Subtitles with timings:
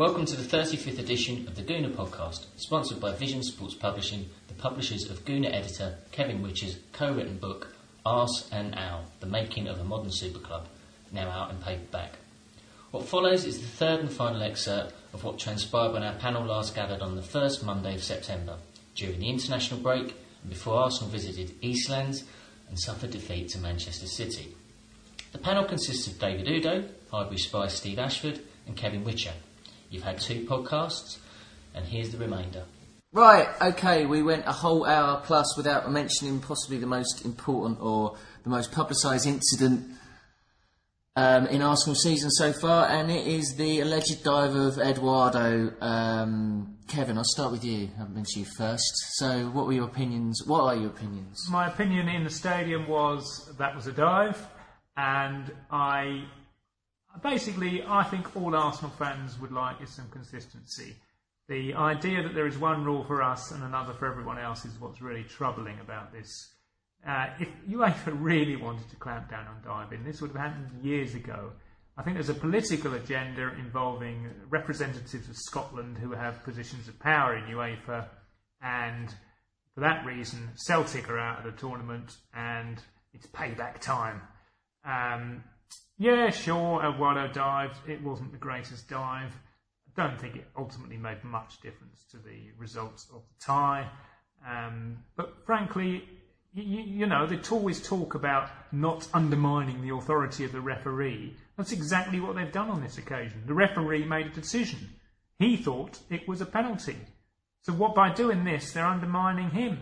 [0.00, 4.54] Welcome to the 35th edition of the Gooner podcast, sponsored by Vision Sports Publishing, the
[4.54, 7.74] publishers of Gooner editor Kevin Whitcher's co written book,
[8.06, 10.68] Arsènal The Making of a Modern Super Club,
[11.12, 12.14] now out in paperback.
[12.92, 16.74] What follows is the third and final excerpt of what transpired when our panel last
[16.74, 18.56] gathered on the first Monday of September,
[18.94, 22.24] during the international break and before Arsenal visited Eastlands
[22.70, 24.56] and suffered defeat to Manchester City.
[25.32, 29.34] The panel consists of David Oudot, Highbury Spy Steve Ashford, and Kevin Whitcher.
[29.90, 31.18] You've had two podcasts,
[31.74, 32.64] and here's the remainder.
[33.12, 38.16] Right, okay, we went a whole hour plus without mentioning possibly the most important or
[38.44, 39.96] the most publicised incident
[41.16, 45.72] um, in Arsenal season so far, and it is the alleged dive of Eduardo.
[45.80, 47.90] Um, Kevin, I'll start with you.
[47.96, 48.92] I haven't been to you first.
[49.16, 50.44] So, what were your opinions?
[50.46, 51.48] What are your opinions?
[51.50, 54.46] My opinion in the stadium was that was a dive,
[54.96, 56.26] and I
[57.22, 60.96] basically I think all Arsenal fans would like is some consistency.
[61.48, 64.78] The idea that there is one rule for us and another for everyone else is
[64.78, 66.54] what's really troubling about this.
[67.06, 71.14] Uh, if UEFA really wanted to clamp down on diving, this would have happened years
[71.14, 71.50] ago.
[71.96, 77.36] I think there's a political agenda involving representatives of Scotland who have positions of power
[77.36, 78.06] in UEFA,
[78.62, 79.12] and
[79.74, 82.80] for that reason, Celtic are out of the tournament and
[83.12, 84.22] it's payback time.
[84.84, 85.44] Um,
[85.98, 87.76] yeah, sure, Eduardo dived.
[87.86, 89.34] It wasn't the greatest dive.
[89.96, 93.90] I don't think it ultimately made much difference to the results of the tie.
[94.48, 96.08] Um, but frankly,
[96.52, 101.36] you, you, know, they always talk about not undermining the authority of the referee.
[101.56, 103.42] That's exactly what they've done on this occasion.
[103.46, 104.78] The referee made a decision.
[105.38, 106.96] He thought it was a penalty.
[107.62, 109.78] So what by doing this, they're undermining him,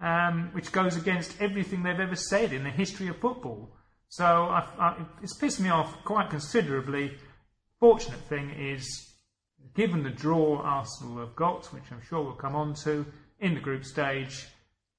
[0.00, 3.75] um, which goes against everything they've ever said in the history of football.
[4.08, 7.16] So I, I, it's pissed me off quite considerably.
[7.80, 9.12] Fortunate thing is,
[9.74, 13.04] given the draw Arsenal have got, which I'm sure we'll come on to,
[13.40, 14.46] in the group stage,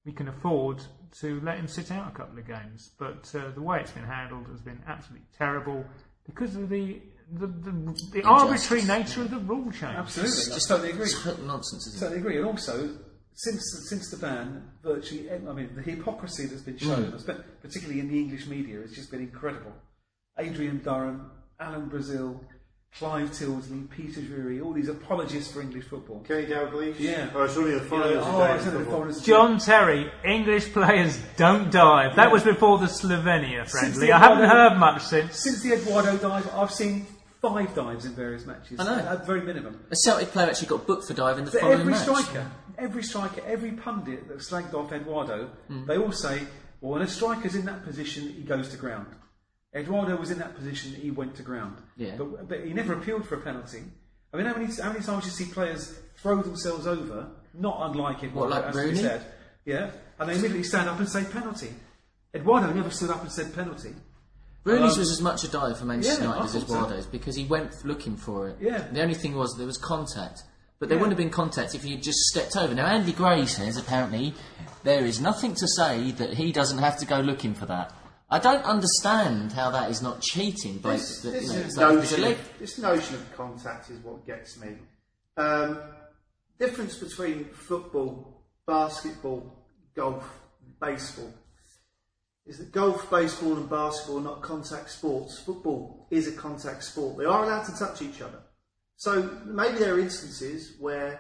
[0.06, 0.84] we can afford
[1.22, 2.92] to let him sit out a couple of games.
[3.00, 5.84] But uh, the way it's been handled has been absolutely terrible
[6.26, 9.98] because of the the, the, the arbitrary nature of the rule change.
[9.98, 11.12] Absolutely, I totally agree.
[11.12, 12.90] Total nonsense, isn't Totally agree, and also
[13.38, 17.44] since since the ban, virtually, I mean, the hypocrisy that's been shown, mm.
[17.62, 19.72] particularly in the English media, has just been incredible.
[20.40, 22.42] Adrian Durham, Alan Brazil,
[22.98, 26.22] Clive Tildesley, Peter Drury, all these apologists for English football.
[26.28, 27.00] Kenny Dalglish.
[27.00, 27.30] Yeah.
[27.36, 28.24] Oh, it's only the foreigners.
[28.26, 29.22] oh, it's only the foreigners.
[29.22, 32.16] John Terry, English players don't dive.
[32.16, 32.34] That yeah.
[32.34, 34.12] was before the Slovenia friendly.
[34.12, 35.44] I haven't heard much since.
[35.44, 37.06] Since the Eduardo dive, I've seen
[37.50, 38.80] five dives in various matches.
[38.80, 39.08] I know.
[39.08, 39.80] At very minimum.
[39.92, 42.04] A Celtic player actually got booked for diving the following every match.
[42.04, 45.86] striker, every striker, every pundit that slagged off Eduardo, mm.
[45.86, 46.42] they all say,
[46.82, 49.08] well, when a striker's in that position, he goes to ground.
[49.76, 51.78] Eduardo was in that position, he went to ground.
[51.98, 52.16] Yeah.
[52.18, 53.84] But, but he never appealed for a penalty.
[54.34, 57.78] I mean, how many, how many times do you see players throw themselves over, not
[57.82, 59.00] unlike Eduardo, what, like as Rooney?
[59.00, 59.22] said,
[59.66, 61.70] yeah, and they immediately stand up and say penalty.
[62.34, 63.94] Eduardo never stood up and said penalty.
[64.68, 67.12] Rooney's um, was as much a dive for Manchester yeah, United as Eduardo's so.
[67.12, 68.58] because he went looking for it.
[68.60, 68.80] Yeah.
[68.92, 70.44] The only thing was there was contact.
[70.80, 71.02] But there Yeah.
[71.04, 72.74] wouldn't have been contact if you just stepped over.
[72.76, 74.34] Now, Andy Gray says apparently
[74.84, 77.94] there is nothing to say that he doesn't have to go looking for that.
[78.30, 80.80] I don't understand how that is not cheating.
[80.80, 83.90] By, This, that, this, you know, it's is like- notion, leg- this notion of contact
[83.90, 84.76] is what gets me.
[85.38, 85.80] Um,
[86.60, 89.54] difference between football, basketball,
[89.96, 90.30] golf,
[90.82, 91.32] baseball
[92.48, 95.40] is that golf, baseball, and basketball are not contact sports.
[95.40, 97.18] Football is a contact sport.
[97.18, 98.40] They are allowed to touch each other.
[98.96, 101.20] So maybe there are instances where,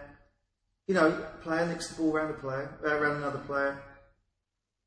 [0.88, 3.84] you know, a player nicks the ball around a player, uh, around another player,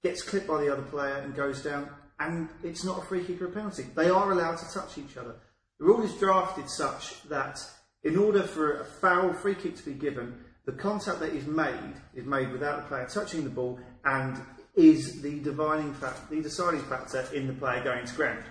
[0.03, 3.41] gets clipped by the other player and goes down, and it's not a free kick
[3.43, 3.85] or a penalty.
[3.95, 5.37] They are allowed to touch each other.
[5.79, 7.61] The rule is drafted such that
[8.03, 11.95] in order for a foul free kick to be given, the contact that is made
[12.15, 14.41] is made without the player touching the ball and
[14.77, 18.45] is the dividing factor, the deciding factor in the player going to ground.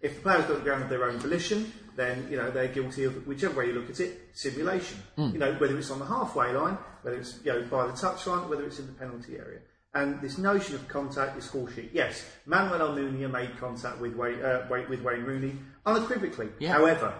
[0.00, 3.04] If the player's got the ground of their own volition, then you know they're guilty
[3.04, 4.98] of whichever way you look at it, simulation.
[5.16, 8.48] You know whether it's on the halfway line, whether it's you know by the touchline,
[8.48, 9.60] whether it's in the penalty area.
[9.94, 11.88] And this notion of contact is horseshit.
[11.94, 15.54] Yes, Manuel Almunia made contact with Wayne, uh, with Wayne Rooney
[15.86, 16.50] unequivocally.
[16.58, 16.74] Yeah.
[16.74, 17.14] However,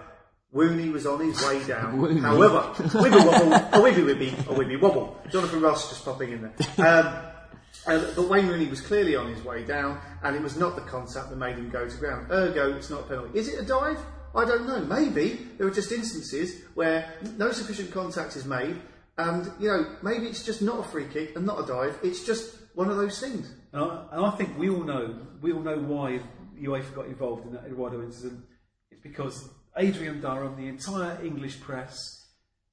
[0.53, 1.99] Rooney was on his way down.
[2.21, 5.19] However, wibby wobble, a wibby wibby, a wibby wobble.
[5.31, 6.53] Jonathan Ross just popping in there.
[6.87, 7.33] Um,
[7.87, 10.83] uh, but Wayne Rooney was clearly on his way down, and it was not the
[10.83, 12.31] contact that made him go to ground.
[12.31, 13.39] Ergo, it's not a penalty.
[13.39, 13.99] Is it a dive?
[14.35, 14.81] I don't know.
[14.81, 18.77] Maybe there are just instances where no sufficient contact is made,
[19.19, 21.99] and you know maybe it's just not a free kick and not a dive.
[22.03, 23.53] It's just one of those things.
[23.73, 26.21] And I, and I think we all know, we all know why
[26.61, 28.45] UEFA got involved in that Eduardo incident.
[28.91, 32.27] It's because Adrian Durham, the entire English press,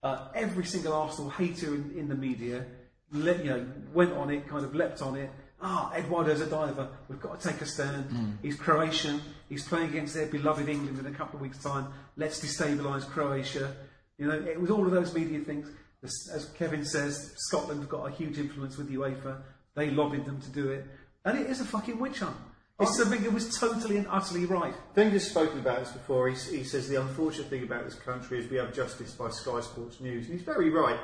[0.04, 2.66] uh, every single Arsenal hater in, in the media,
[3.14, 5.30] le- you know, went on it, kind of leapt on it.
[5.62, 6.90] Ah, Eduardo's a diver.
[7.08, 8.38] We've got to take a stand.
[8.42, 9.22] He's Croatian.
[9.48, 11.88] He's playing against their beloved England in a couple of weeks' time.
[12.18, 13.74] Let's destabilise Croatia.
[14.18, 15.70] You know, it was all of those media things.
[16.04, 19.42] As Kevin says, Scotland have got a huge influence with UEFA.
[19.76, 20.86] They lobbied them to do it,
[21.24, 22.36] and it is a fucking witch hunt.
[22.80, 24.74] It's something that was totally and utterly right.
[24.96, 26.28] Wenger's spoken about this before.
[26.28, 29.62] He, he says the unfortunate thing about this country is we have justice by Sky
[29.62, 31.00] Sports News, and he's very right.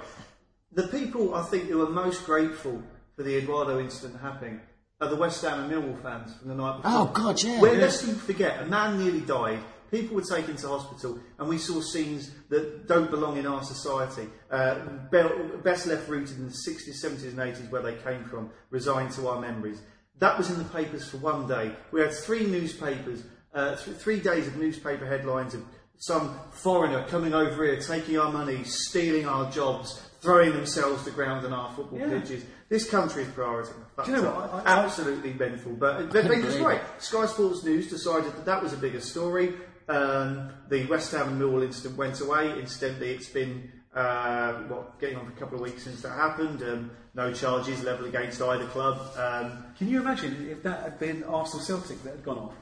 [0.71, 2.81] The people I think who are most grateful
[3.15, 4.61] for the Eduardo incident happening
[5.01, 6.91] are the West Ham and Millwall fans from the night before.
[6.93, 7.59] Oh, God, yeah.
[7.59, 9.59] Where lest you forget, a man nearly died.
[9.91, 14.27] People were taken to hospital, and we saw scenes that don't belong in our society.
[14.51, 14.75] Uh,
[15.63, 19.27] best left rooted in the 60s, 70s, and 80s, where they came from, resigned to
[19.27, 19.81] our memories.
[20.19, 21.71] That was in the papers for one day.
[21.91, 23.23] We had three newspapers,
[23.53, 25.63] uh, th- three days of newspaper headlines of
[25.97, 31.45] some foreigner coming over here, taking our money, stealing our jobs, throwing themselves to ground
[31.45, 32.09] on our football Yeah.
[32.19, 32.43] pitches.
[32.67, 33.71] This country is priority.
[34.05, 34.65] Do you know what?
[34.65, 35.71] I- I- Absolutely mental.
[35.73, 36.81] But Wenger's believe right.
[37.01, 39.55] Sky Sports News decided that that was a bigger story.
[39.87, 42.59] Um, the West Ham and Millwall incident went away.
[42.59, 46.61] Incidentally, it's been uh, what getting on for a couple of weeks since that happened.
[46.61, 48.99] Um, no charges level against either club.
[49.17, 52.53] Um, Can you imagine if that had been Arsenal Celtic that had gone off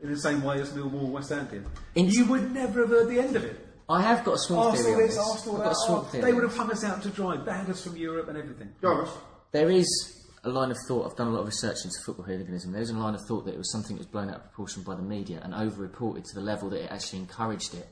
[0.00, 1.66] in the same way as Millwall West Ham did?
[1.96, 3.67] In- you would never have heard the end of it.
[3.88, 5.18] I have got a small theory Arsenal on this, this.
[5.18, 5.64] Arsenal I've that.
[5.64, 6.24] got a small oh, theory.
[6.24, 8.72] they would have hung us out to dry, banned us from Europe and everything.
[8.80, 9.08] go.
[9.52, 11.10] There is a line of thought.
[11.10, 12.72] I've done a lot of research into football hooliganism.
[12.72, 14.82] There's a line of thought that it was something that was blown out of proportion
[14.82, 17.88] by the media and over-reported to the level that it actually encouraged it,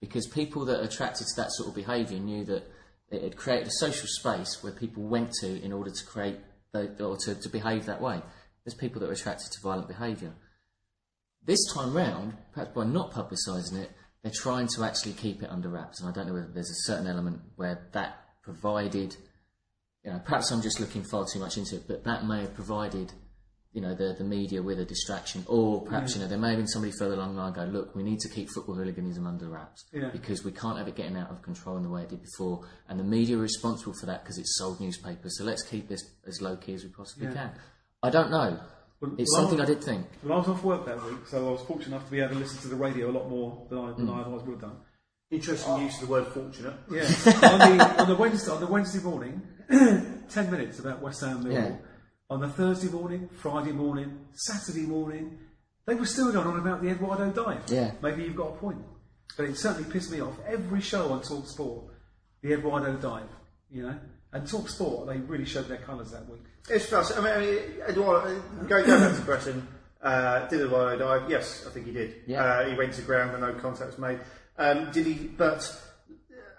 [0.00, 2.70] because people that are attracted to that sort of behaviour knew that
[3.10, 6.38] it had created a social space where people went to in order to create
[6.72, 8.20] the, or to, to behave that way.
[8.64, 10.34] There's people that are attracted to violent behaviour.
[11.42, 13.90] This time round, perhaps by not publicising it,
[14.22, 16.00] they're trying to actually keep it under wraps.
[16.00, 19.16] And I don't know whether there's a certain element where that provided
[20.04, 22.54] you know, perhaps I'm just looking far too much into it, but that may have
[22.54, 23.12] provided,
[23.72, 26.56] you know, the, the media with a distraction, or perhaps you know there may have
[26.56, 29.48] been somebody further along the line go, look, we need to keep football hooliganism under
[29.48, 30.08] wraps Yeah.
[30.10, 32.64] because we can't have it getting out of control in the way it did before,
[32.88, 35.36] and the media are responsible for that because it's sold newspapers.
[35.36, 37.34] So let's keep this as low key as we possibly Yeah.
[37.34, 37.50] can.
[38.02, 38.60] I don't know.
[39.00, 40.06] Well, It's something I I did think.
[40.22, 42.34] Well, I was off work that week, so I was fortunate enough to be able
[42.34, 44.14] to listen to the radio a lot more than I, than hmm.
[44.14, 44.76] I otherwise would have done.
[45.30, 45.80] Interesting ah.
[45.80, 46.74] use of the word fortunate.
[46.90, 51.44] Yeah, on, the, on the Wednesday on the Wednesday morning, ten minutes about West Ham
[51.44, 51.52] Millwall.
[51.52, 51.76] Yeah.
[52.30, 55.38] On the Thursday morning, Friday morning, Saturday morning,
[55.86, 57.62] they were still going on about the Eduardo dive.
[57.68, 57.92] Yeah.
[58.02, 58.78] maybe you've got a point,
[59.36, 60.34] but it certainly pissed me off.
[60.46, 61.84] Every show on Talk Sport,
[62.42, 63.28] the Eduardo dive,
[63.70, 63.98] you know,
[64.32, 66.44] and Talk Sport, they really showed their colours that week.
[66.68, 67.30] It's fascinating.
[67.30, 67.58] I mean,
[67.88, 69.66] Eduardo, uh, going going back to Breton,
[70.02, 71.30] uh, did Eduardo dive?
[71.30, 72.22] Yes, I think he did.
[72.26, 72.44] Yeah.
[72.44, 74.20] Uh, he went to ground and no contact was made.
[74.58, 75.14] Um, did he?
[75.14, 75.60] But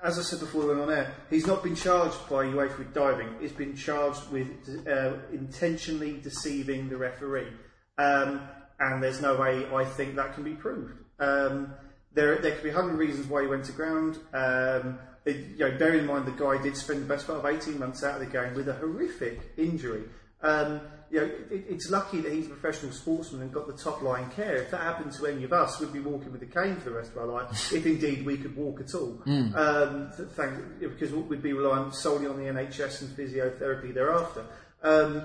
[0.01, 2.93] as I said before, we went on air, he's not been charged by UEFA with
[2.93, 3.35] diving.
[3.39, 4.47] He's been charged with
[4.87, 7.51] uh, intentionally deceiving the referee,
[7.97, 8.41] um,
[8.79, 10.93] and there's no way I think that can be proved.
[11.19, 11.73] Um,
[12.13, 14.17] there, there could be a hundred reasons why he went to ground.
[14.33, 17.45] Um, it, you know, bearing in mind the guy did spend the best part of
[17.45, 20.03] 18 months out of the game with a horrific injury.
[20.41, 24.01] Um, you know, it, it's lucky that he's a professional sportsman and got the top
[24.01, 24.57] line care.
[24.57, 26.95] If that happened to any of us, we'd be walking with a cane for the
[26.95, 29.21] rest of our life, if indeed we could walk at all.
[29.55, 34.45] Um, th- thank, because we'd be relying solely on the NHS and physiotherapy thereafter.
[34.83, 35.23] Um,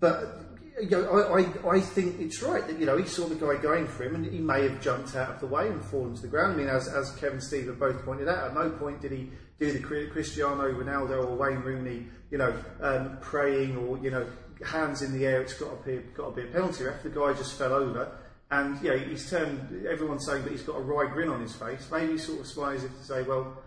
[0.00, 3.34] but you know, I, I, I think it's right that you know he saw the
[3.34, 6.14] guy going for him and he may have jumped out of the way and fallen
[6.14, 6.54] to the ground.
[6.54, 9.30] I mean, as, as Kevin Steve have both pointed out, at no point did he
[9.58, 14.26] do the Cristiano Ronaldo or Wayne Rooney, you know, um, praying or you know
[14.64, 15.42] hands in the air.
[15.42, 16.84] It's got to be got to be a penalty.
[16.84, 17.02] Ref.
[17.02, 18.16] The guy just fell over.
[18.50, 19.86] And you know, he's turned.
[19.86, 21.86] Everyone's saying that he's got a wry grin on his face.
[21.92, 23.58] Maybe sort of smiles if to say, "Well,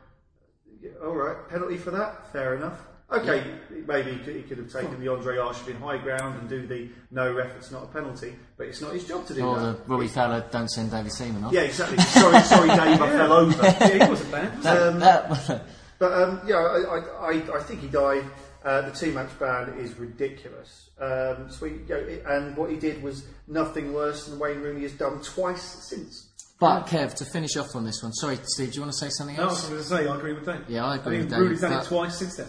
[1.04, 2.32] all right, penalty for that.
[2.32, 2.80] Fair enough.
[3.12, 3.44] Okay,
[3.88, 6.90] maybe he could, he could have taken the Andre Arshavin high ground and do the
[7.12, 9.86] no ref, it's not a penalty, but it's not his job to do Or that.
[9.86, 11.52] the Robbie Fowler, don't send David Seaman off.
[11.52, 11.98] Yeah, exactly.
[11.98, 13.62] Sorry, sorry, Dave, I fell over.
[13.64, 14.62] Yeah, he wasn't bad.
[14.64, 15.66] That, that,
[16.00, 18.24] But um, yeah, I, I, I, I think he died.
[18.64, 20.90] Uh, the two match ban is ridiculous.
[21.02, 24.60] Um, so he, you know, it- and what he did was nothing worse than Wayne
[24.62, 26.28] Rooney has done twice since.
[26.60, 29.10] but Kev, to finish off on this one, sorry, Steve, do you want to say
[29.10, 29.68] something No, I was else?
[29.70, 30.64] going to say, I agree with Dave.
[30.70, 32.48] Yeah, I agree think with Dave, Rooney's done but- it twice since then.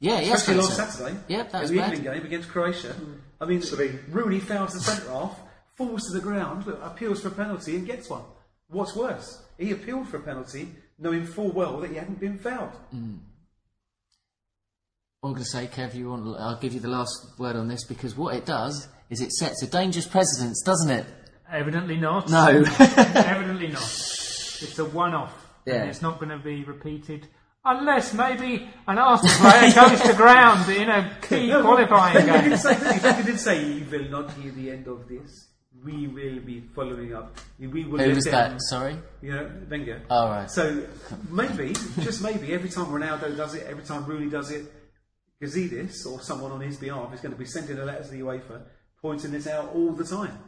[0.00, 0.98] Yeah, he has Especially last.
[0.98, 1.18] Saturday.
[1.28, 1.92] Yep, that in was the bad.
[1.94, 2.96] England game against Croatia.
[3.40, 4.00] I mean, Slovene.
[4.10, 5.38] Rooney fouls the centre half,
[5.76, 8.22] falls to the ground, appeals for a penalty, and gets one.
[8.68, 12.70] What's worse, he appealed for a penalty, knowing full well that he hadn't been fouled.
[12.90, 13.16] Hmm.
[15.22, 16.40] I'm going to say, Kev, you want?
[16.40, 19.62] I'll give you the last word on this because what it does is it sets
[19.62, 21.04] a dangerous precedence, doesn't it?
[21.52, 22.30] Evidently not.
[22.30, 22.64] No.
[22.78, 23.82] Evidently not.
[23.82, 25.34] It's a one-off.
[25.66, 25.74] Yeah.
[25.74, 27.26] And it's not going to be repeated
[27.64, 32.50] unless maybe an Arsenal player goes to ground in a key qualifying He game.
[32.50, 32.74] did say,
[33.18, 35.48] he did say, "You will not hear the end of this.
[35.84, 37.36] We will be following up.
[37.58, 38.60] We will Who let was them- that?
[38.62, 38.96] Sorry.
[39.22, 40.02] You know, Wenger.
[40.10, 40.50] Oh, right.
[40.50, 40.84] So
[41.30, 44.70] maybe, just maybe, every time Ronaldo does it, every time Rooney does it,
[45.42, 48.20] Gazidis or someone on his behalf is going to be sending a letter to the
[48.20, 48.62] UEFA
[49.00, 50.38] pointing this out all the time.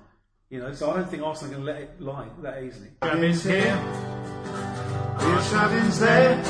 [0.50, 2.88] You know, so I don't think Arsenal are going to let it lie that easily.
[3.00, 3.74] Gavins here.
[5.26, 6.44] Your Shavin's there in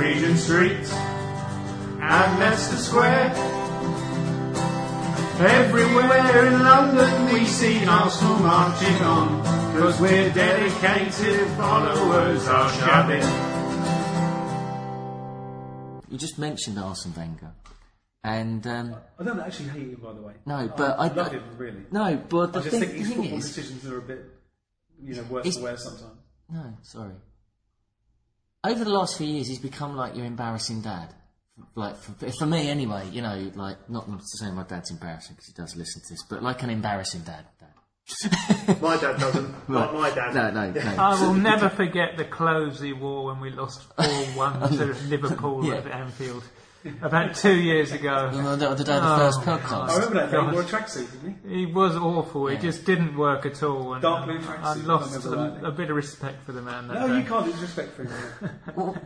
[0.00, 0.92] Regent Street
[2.00, 3.32] and Leicester Square.
[5.40, 9.42] Everywhere in London we see Arsenal marching on,
[9.78, 13.26] cause we're dedicated followers of Shavin.
[16.10, 17.52] You just mentioned Arsene Wenger,
[18.24, 20.32] and um, I don't actually hate him, by the way.
[20.46, 21.84] No, but I- love him really.
[21.92, 24.24] no, but the I just thing, think his thing football is, decisions are a bit,
[25.02, 26.16] you know, worse He's- for wear sometimes.
[26.50, 27.12] no, sorry.
[28.62, 31.14] Over the last few years, he's become like your embarrassing dad.
[31.74, 33.08] Like for, for me, anyway.
[33.10, 36.22] You know, like not to say my dad's embarrassing because he does listen to this,
[36.28, 37.46] but like an embarrassing dad.
[37.58, 37.68] dad.
[38.82, 39.68] My dad doesn't.
[39.68, 40.34] Not my dad.
[40.34, 40.94] No, no, no.
[40.98, 45.74] I will never forget the clothes he wore when we lost 4-1 to Liverpool Yeah.
[45.76, 46.42] at Anfield
[47.02, 48.10] about two years ago.
[48.32, 50.36] On the, the day of the Oh, first I remember that day.
[50.36, 50.46] God.
[50.48, 51.58] He wore a tracksuit, didn't he?
[51.60, 52.48] He was awful.
[52.48, 53.94] It just didn't work at all.
[53.94, 56.52] And Dark um, blue I tracksuit, I lost remember a, a bit of respect for
[56.52, 57.18] the man that No, day.
[57.18, 58.10] you can't lose respect for him.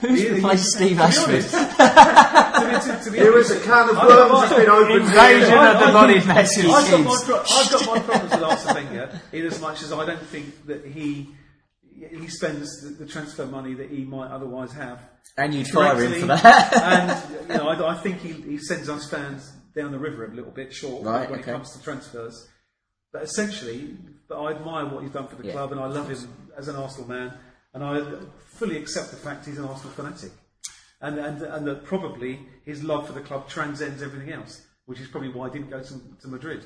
[0.00, 1.34] Who's replaced Steve to be Ashford?
[1.34, 4.68] honest- to be- to- to be Here was a can of I worms that's been
[4.68, 6.66] opened Invasion of the body message.
[6.66, 10.04] I've got, my I've got my problems with Arsene Wenger in as much as I
[10.04, 11.28] don't think that he
[12.10, 15.00] he spends the, the transfer money that he might otherwise have.
[15.36, 16.76] And you'd fire him for that.
[16.82, 20.34] and you know, I, I think he, he sends us fans down the river a
[20.34, 21.50] little bit short Right, when okay.
[21.50, 22.48] it comes to transfers.
[23.12, 23.96] But essentially,
[24.28, 26.68] but I admire what he's done for the Yeah, club, and I love him as
[26.68, 27.32] an Arsenal man,
[27.72, 28.02] and I
[28.54, 30.32] fully accept the fact he's an Arsenal fanatic,
[31.00, 35.08] and and and that probably his love for the club transcends everything else, which is
[35.08, 36.64] probably why he didn't go to, to Madrid.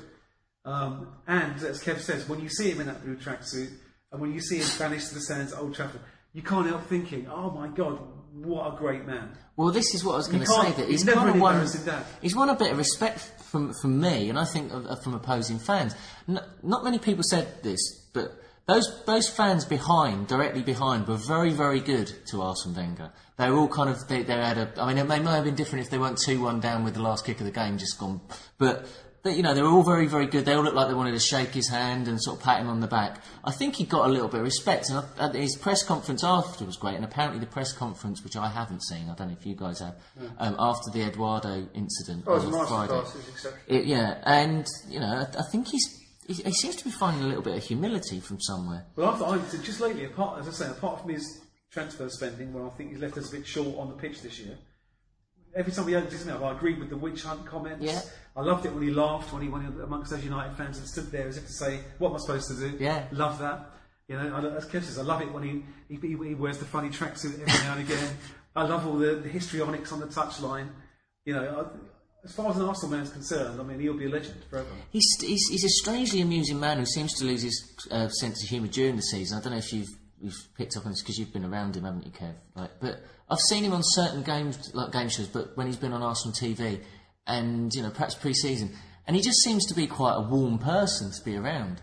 [0.65, 3.71] Um, and as Kev says, when you see him in that blue tracksuit,
[4.13, 5.99] and when you see him vanish to the stands at Old Trafford,
[6.33, 7.99] you can't help thinking, "Oh my God,
[8.33, 10.71] what a great man!" Well, this is what I was going to say.
[10.71, 11.67] That he's he's never kind of won.
[12.21, 13.19] He's won a bit of respect
[13.51, 14.71] from from me, and I think
[15.03, 15.95] from opposing fans.
[16.29, 17.79] N- not many people said this,
[18.13, 23.11] but those those fans behind, directly behind, were very very good to Arsene Wenger.
[23.37, 24.71] They were all kind of they, they had a.
[24.77, 26.93] I mean, it may, may have been different if they weren't two one down with
[26.93, 28.21] the last kick of the game just gone,
[28.59, 28.87] but.
[29.23, 30.43] But, you know, they were all very, very good.
[30.43, 32.67] They all looked like they wanted to shake his hand and sort of pat him
[32.67, 33.21] on the back.
[33.45, 34.89] I think he got a little bit of respect.
[34.89, 36.95] And at his press conference after was great.
[36.95, 39.79] And apparently the press conference, which I haven't seen, I don't know if you guys
[39.79, 39.95] have,
[40.39, 42.99] um, after the Eduardo incident Oh, on a Friday.
[42.99, 43.53] Exceptional.
[43.67, 47.23] It, yeah, and you know, I, I think he's he, he seems to be finding
[47.23, 48.85] a little bit of humility from somewhere.
[48.97, 52.53] Well, I thought I, just lately, apart as I say, apart from his transfer spending,
[52.53, 54.57] where I think he's left us a bit short on the pitch this year.
[55.55, 57.83] Every time he opens his mouth, I agreed with the witch hunt comments.
[57.85, 58.01] Yeah.
[58.35, 61.11] I loved it when he laughed when he went amongst those United fans and stood
[61.11, 63.05] there as if to say, "What am I supposed to do?" Yeah.
[63.11, 63.69] love that.
[64.07, 66.57] You know, I, as Kev says, I love it when he, he, he he wears
[66.57, 68.17] the funny tracksuit every now and again.
[68.55, 70.69] I love all the, the histrionics on the touchline.
[71.25, 74.05] You know, I, as far as an Arsenal man is concerned, I mean, he'll be
[74.05, 74.69] a legend forever.
[74.91, 78.49] He's, he's he's a strangely amusing man who seems to lose his uh, sense of
[78.49, 79.37] humour during the season.
[79.37, 79.89] I don't know if you've
[80.21, 82.33] you've picked up on this because you've been around him, haven't you, Kev?
[82.55, 85.91] Like, but I've seen him on certain games, like game shows, but when he's been
[85.91, 86.79] on Arsenal TV,
[87.27, 88.71] and you know, perhaps pre-season,
[89.07, 91.81] and he just seems to be quite a warm person to be around.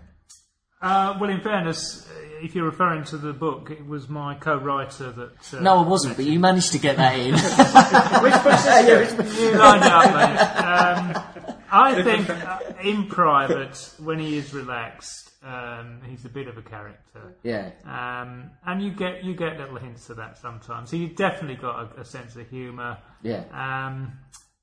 [0.82, 5.12] Uh, well, in fairness, uh, if you're referring to the book, it was my co-writer
[5.12, 5.54] that.
[5.54, 7.35] Uh, No, I wasn't, but you managed to get that in.
[8.25, 10.40] You lined it up, mate.
[10.56, 16.56] Um, I think uh, in private, when he is relaxed, um, he's a bit of
[16.59, 17.37] a character.
[17.42, 20.90] yeah, Um, and you get you get little hints of that sometimes.
[20.90, 22.99] He's definitely got a, a sense of humour.
[23.23, 23.44] yeah.
[23.52, 24.12] Um,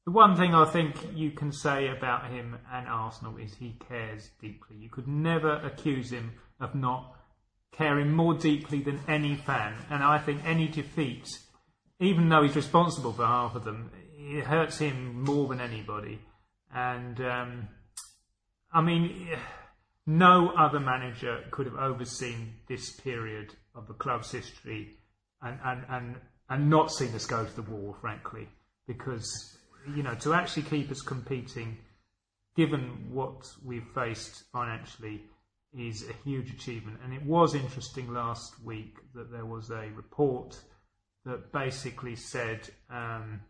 [0.08, 4.30] the one thing I think you can say about him and Arsenal is he cares
[4.40, 4.78] deeply.
[4.78, 7.14] You could never accuse him of not
[7.74, 9.76] caring more deeply than any fan.
[9.90, 11.28] And I think any defeat,
[12.00, 16.22] even though he's responsible for half of them, it hurts him more than anybody.
[16.74, 17.68] And um,
[18.72, 19.28] I mean,
[20.06, 25.00] no other manager could have overseen this period of the club's history
[25.42, 26.16] and, and, and,
[26.50, 28.48] and not seen us go to the wall, frankly,
[28.88, 29.57] because
[29.96, 31.78] you know to actually keep us competing,
[32.56, 35.22] given what we've faced financially,
[35.78, 37.00] is a huge achievement.
[37.04, 40.60] And it was interesting last week that there was a report
[41.26, 43.42] that basically said um,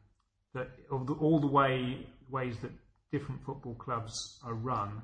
[0.54, 2.72] that of the, all the way ways that
[3.12, 5.02] different football clubs are run,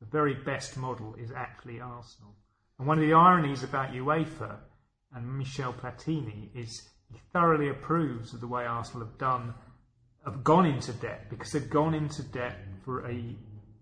[0.00, 2.34] the very best model is actually Arsenal.
[2.78, 4.56] And one of the ironies about UEFA
[5.14, 9.54] and Michel Platini is he thoroughly approves of the way Arsenal have done,
[10.26, 13.36] have gone into debt because they've gone into debt for a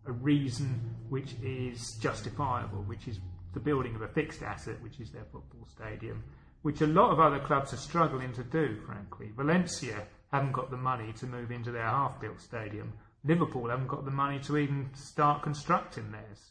[0.06, 3.20] a reason which is justifiable, which is
[3.54, 6.22] the building of a fixed asset, which is their football stadium,
[6.62, 9.30] which a lot of other clubs are struggling to do, frankly.
[9.36, 12.92] Valencia haven't got the money to move into their half built stadium.
[13.24, 16.50] Liverpool haven't got the money to even start constructing theirs.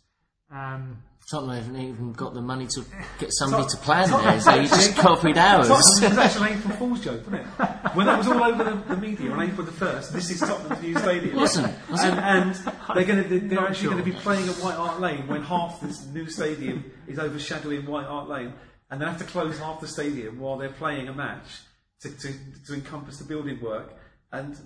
[0.53, 0.97] Um,
[1.29, 2.85] Tottenham haven't even got the money to
[3.17, 5.67] get somebody to plan there, so you just copied ours.
[5.69, 7.95] Tottenham was actually an April Fool's joke, wasn't it?
[7.95, 10.81] When that was all over the, the media on April the 1st, this is Tottenham's
[10.81, 11.35] new stadium.
[11.37, 13.91] Wasn't, wasn't And, and they're going to they're Not actually sure.
[13.93, 17.85] going to be playing at White Hart Lane when half this new stadium is overshadowing
[17.85, 18.53] White Hart Lane,
[18.91, 21.61] and they have to close half the stadium while they're playing a match
[22.01, 22.33] to, to,
[22.67, 23.93] to encompass the building work.
[24.33, 24.57] And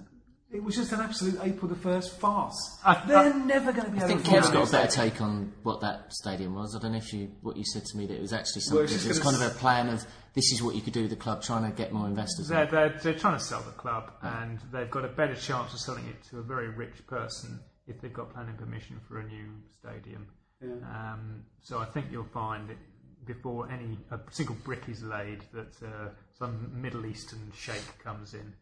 [0.52, 2.80] it was just an absolute April the 1st farce.
[2.86, 4.72] I- they're I- never going to be I able think to Kev's afford got a
[4.72, 6.76] better take on what that stadium was.
[6.76, 8.84] I don't know if you what you said to me that it was actually something.
[8.86, 11.02] it's it was gonna kind of a plan of this is what you could do
[11.02, 12.48] with the club, trying to get more investors.
[12.48, 15.80] they're, they're, they're trying to sell the club, and they've got a better chance of
[15.80, 19.50] selling it to a very rich person if they've got planning permission for a new
[19.80, 20.28] stadium.
[20.62, 22.78] Um, so I think you'll find that
[23.26, 28.54] before any a single brick is laid that uh, some Middle Eastern sheikh comes in.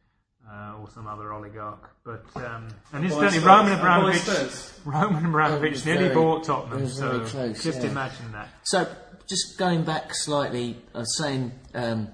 [0.48, 3.44] Uh, or some other oligarch, but um, and incidentally, Spurs.
[3.44, 4.52] Roman Abramovich,
[4.86, 6.88] Roman Abramovich nearly very- bought Tottenham.
[6.88, 7.90] So close, just yeah.
[7.90, 8.50] imagine that.
[8.64, 8.88] So,
[9.28, 12.10] just going back slightly, I was saying, um,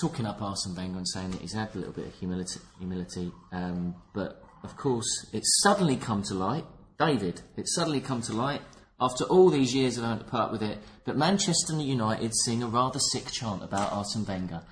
[0.00, 3.30] talking up Arsene Wenger and saying that he's had a little bit of humility, humility
[3.52, 6.64] um, but of course, it's suddenly come to light,
[6.98, 8.62] David, it's suddenly come to light,
[9.00, 12.66] after all these years of having to part with it, that Manchester United sing a
[12.66, 14.62] rather sick chant about Arsene Wenger.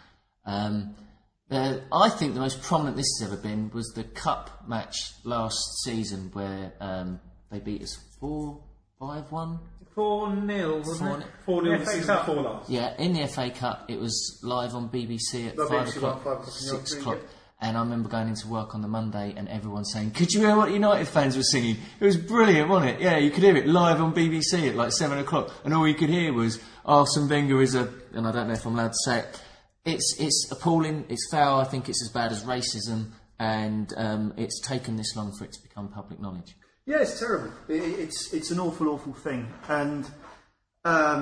[0.45, 0.95] Um,
[1.51, 5.83] uh, I think the most prominent this has ever been was the cup match last
[5.85, 8.61] season where um, they beat us 4
[9.01, 9.59] 5 1.
[9.95, 11.29] 4 0, wasn't it?
[11.45, 12.27] 4 0 Yeah, the FA season Cup.
[12.27, 12.71] before last.
[12.71, 16.25] Yeah, in the FA Cup, it was live on BBC at No, five BBC o'clock,
[16.25, 17.19] one, five o'clock in the six afternoon, o'clock.
[17.23, 17.35] yeah.
[17.61, 20.55] And I remember going into work on the Monday and everyone saying, "Could you hear
[20.57, 21.77] what United fans were singing?
[21.99, 23.01] It was brilliant, wasn't it?
[23.01, 25.95] Yeah, you could hear it live on BBC at like seven o'clock, and all you
[25.95, 28.99] could hear was Arsene Wenger is a." And I don't know if I'm allowed to
[29.05, 29.43] say it.
[29.93, 31.05] It's it's appalling.
[31.09, 31.61] It's foul.
[31.61, 35.53] I think it's as bad as racism, and um, it's taken this long for it
[35.53, 36.55] to become public knowledge.
[36.87, 37.53] Yeah, it's terrible.
[37.69, 40.05] It, it- it's it's an awful, awful thing, and
[40.85, 41.21] um,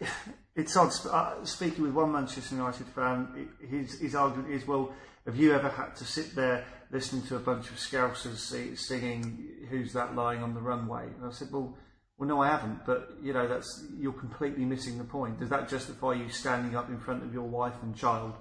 [0.00, 0.08] it,
[0.54, 0.92] it's odd.
[1.10, 4.92] Uh, speaking with one Manchester United fan, i- his his argument is, well,
[5.26, 9.66] have you ever had to sit there listening to a bunch of Scousers si- singing
[9.70, 11.04] "Who's That Lying on the Runway"?
[11.16, 11.76] And I said, well.
[12.18, 12.86] Well, no, I haven't.
[12.86, 15.38] But you know, that's you're completely missing the point.
[15.38, 18.34] Does that justify you standing up in front of your wife and child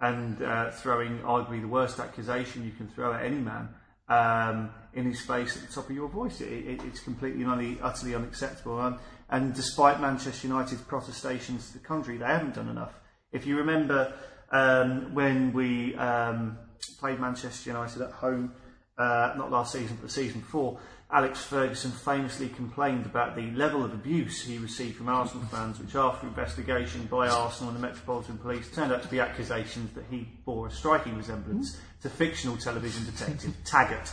[0.00, 3.68] and uh, throwing arguably the worst accusation you can throw at any man
[4.08, 6.40] um, in his face at the top of your voice.
[6.40, 8.80] It, it, it's completely and utterly, unacceptable.
[8.80, 8.96] And,
[9.30, 12.92] and despite Manchester United's protestations to the contrary, they haven't done enough.
[13.32, 14.12] If you remember
[14.52, 16.58] um, when we um,
[17.00, 18.52] played Manchester United at home,
[18.98, 20.78] uh, not last season, but the season before,
[21.08, 25.94] Alex Ferguson famously complained about the level of abuse he received from Arsenal fans, which
[25.94, 30.26] after investigation by Arsenal and the Metropolitan Police turned out to be accusations that he
[30.44, 34.10] bore a striking resemblance to fictional television detective Taggart.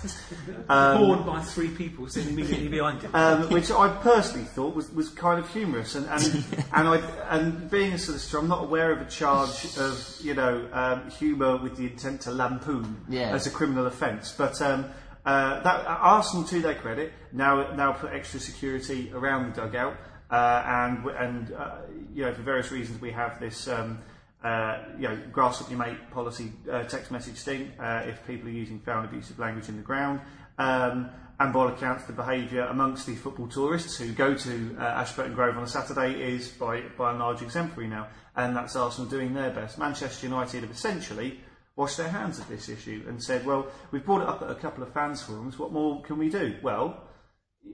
[0.70, 3.14] Um, Born by three people sitting immediately behind him.
[3.16, 6.24] um, which I personally thought was, was kind of humorous, and and,
[6.74, 6.98] and I
[7.30, 11.58] and being a solicitor, I'm not aware of a charge of you know um, humour
[11.58, 13.34] with the intent to lampoon Yeah.
[13.34, 14.32] as a criminal offence.
[14.32, 14.86] But um,
[15.26, 19.96] uh, that Arsenal, to their credit, now now put extra security around the dugout,
[20.30, 21.78] uh, and and uh,
[22.14, 23.68] you know for various reasons we have this.
[23.68, 24.00] Um,
[24.44, 28.50] uh, you know, grass up your mate policy uh, text message thing uh, if people
[28.50, 30.20] are using foul abusive language in the ground.
[30.58, 31.10] Um,
[31.40, 35.56] and by all accounts, the behaviour amongst the football tourists who go to Ashburton Grove
[35.56, 38.08] on a Saturday is by, by and large exemplary now.
[38.36, 39.80] And that's Arsenal doing their best.
[39.80, 41.40] Manchester United have essentially
[41.76, 44.56] washed their hands of this issue and said, well, we've brought it up at a
[44.56, 46.56] couple of fans forums, what more can we do?
[46.62, 47.02] Well,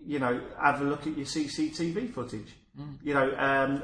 [0.06, 2.56] you know, have a look at your CCTV footage.
[3.04, 3.84] You know, um,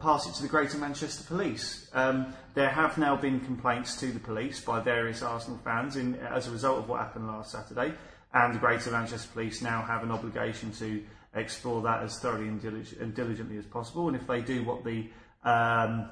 [0.00, 1.88] pass it to the Greater Manchester Police.
[1.92, 6.48] Um, there have now been complaints to the police by various Arsenal fans in, as
[6.48, 7.94] a result of what happened last Saturday,
[8.34, 13.14] and the Greater Manchester Police now have an obligation to explore that as thoroughly and
[13.14, 14.08] diligently as possible.
[14.08, 15.08] And if they do what the
[15.44, 16.10] um,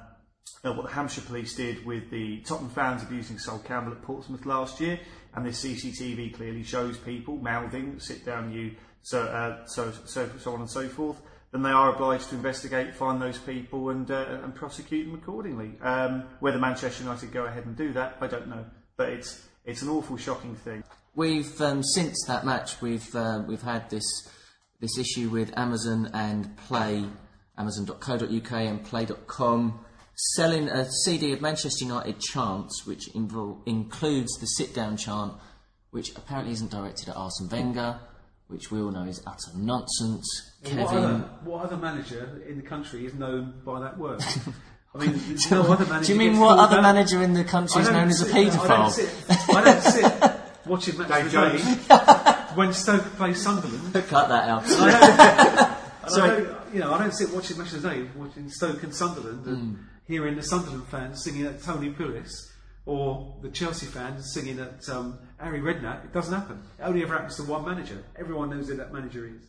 [0.65, 4.45] uh, what the Hampshire Police did with the Tottenham fans abusing Sol Campbell at Portsmouth
[4.45, 4.99] last year,
[5.35, 10.53] and this CCTV clearly shows people mouthing, "Sit down, you," so uh, so so so
[10.53, 11.21] on and so forth.
[11.51, 15.73] Then they are obliged to investigate, find those people, and uh, and prosecute them accordingly.
[15.81, 18.65] Um, whether Manchester United go ahead and do that, I don't know,
[18.97, 20.83] but it's it's an awful, shocking thing.
[21.15, 24.03] We've um, since that match we've uh, we've had this
[24.79, 27.05] this issue with Amazon and Play
[27.57, 29.84] Amazon.co.uk and Play.com.
[30.17, 35.33] Selling a CD of Manchester United chants, which invol- includes the sit down chant,
[35.91, 37.99] which apparently isn't directed at Arsene Wenger,
[38.47, 40.51] which we all know is utter nonsense.
[40.61, 40.85] What Kevin.
[41.03, 44.23] other, what other manager in the country is known by that word?
[44.95, 46.81] I mean, there's no other manager Do you mean what other that.
[46.81, 48.91] manager in the country is don't known as a sit- I don't paedophile?
[48.91, 49.09] sit,
[49.49, 53.93] I don't sit watching match Dave of when Stoke play Sunderland.
[54.07, 54.63] Cut that out.
[54.63, 54.71] And
[56.11, 56.31] Sorry.
[56.31, 58.93] I don't, you know, I don't sit watching match of the day watching Stoke and
[58.93, 62.31] Sunderland and hearing the Sunderland fans singing at Tony Pulis
[62.85, 66.03] or the Chelsea fans singing at um, Harry Redknapp.
[66.03, 66.61] It doesn't happen.
[66.77, 68.03] It only ever happens to one manager.
[68.19, 69.41] Everyone knows who that manager is.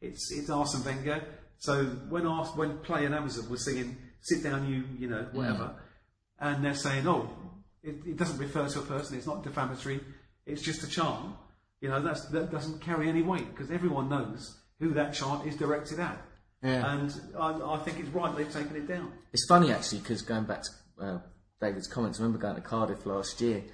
[0.00, 1.22] It's it's Arsene Wenger.
[1.58, 5.76] So when Ars- when Play and Amazon was singing "Sit down, you you know whatever,"
[6.40, 7.28] and they're saying, "Oh,
[7.82, 9.18] it, it doesn't refer to a person.
[9.18, 10.00] It's not defamatory.
[10.46, 11.36] It's just a chant."
[11.82, 15.56] You know, that's, that doesn't carry any weight because everyone knows who that chant is
[15.56, 16.16] directed at.
[16.62, 16.94] Yeah.
[16.94, 19.12] And I, I think it's right they've taken it down.
[19.32, 21.18] It's funny actually because going back to uh,
[21.60, 23.64] David's comments, I remember going to Cardiff last year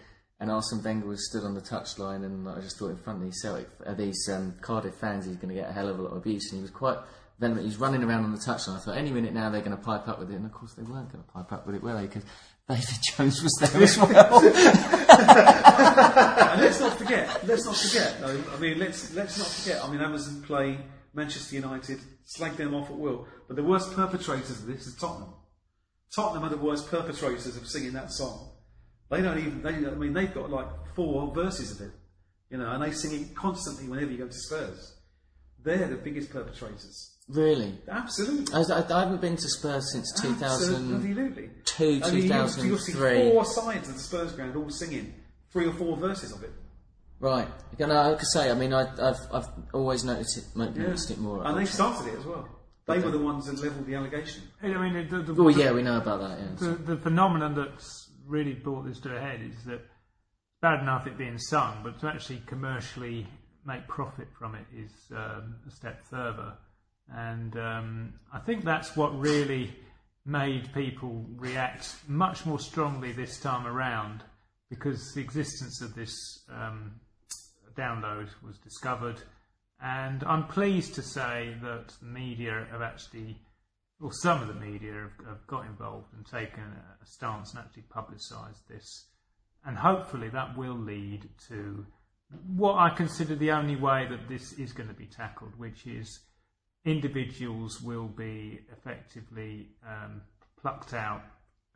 [0.41, 3.25] and Arsene Wenger was stood on the touchline and I just thought in front of
[3.25, 6.03] these Celtic, uh, these um, Cardiff fans he's going to get a hell of a
[6.03, 6.97] lot of abuse and he was quite
[7.39, 7.67] vehement.
[7.67, 8.77] He's running around on the touchline.
[8.77, 10.73] I thought any minute now they're going to pipe up with it and of course
[10.73, 12.07] they weren't going to pipe up with it, were they?
[12.07, 12.25] Because
[12.69, 14.39] David Jones was there as well.
[16.53, 19.91] and let's not forget, let's not forget, though, I mean, let's, let's not forget, I
[19.91, 20.79] mean, Amazon play
[21.15, 25.33] Manchester United, slag them off at will, but the worst perpetrators of this is Tottenham.
[26.15, 28.51] Tottenham are the worst perpetrators of singing that song.
[29.11, 31.93] They don't even, they, I mean, they've got like four verses of it,
[32.51, 34.95] you know, and they sing it constantly whenever you go to Spurs.
[35.63, 37.17] They're the biggest perpetrators.
[37.29, 37.75] really?
[37.89, 38.55] Absolutely.
[38.55, 40.95] I, I, haven't been to Spurs since 2000.
[40.95, 41.51] Absolutely.
[41.65, 42.93] two, I mean, you'll- You'll see
[43.33, 45.15] four sides of the Spurs ground all singing
[45.51, 46.53] three or four verses of it.
[47.21, 47.49] Right.
[47.79, 51.11] You know, I could say, I mean, I, I've, I've always noticed it, mo- noticed
[51.11, 51.45] it more.
[51.45, 52.49] And they Old started it as well.
[52.87, 54.45] They were the ones that levelled the allegation.
[54.63, 55.39] I mean, the, the, Trafford.
[55.39, 56.69] Oh, yeah, we know about that, yeah.
[56.69, 61.07] the, the phenomenon that's really brought this to a head is that it's bad enough
[61.07, 63.27] it being sung, but to actually commercially
[63.67, 66.55] make profit from it is um, a step further.
[67.15, 69.75] And um, I think that's what really
[70.25, 74.23] made people react much more strongly this time around
[74.71, 76.93] because the existence of this um,
[77.79, 79.21] download was discovered.
[79.81, 83.39] And I'm pleased to say that the media have actually
[84.01, 87.61] well, some of the media have, have got involved and taken a, a stance and
[87.61, 89.07] actually publicised this.
[89.65, 91.85] And hopefully that will lead to
[92.47, 96.21] what I consider the only way that this is going to be tackled, which is
[96.85, 100.23] individuals will be effectively um,
[100.61, 101.23] plucked out